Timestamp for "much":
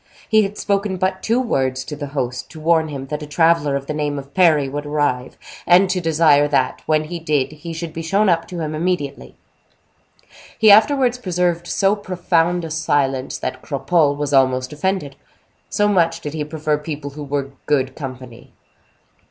15.87-16.19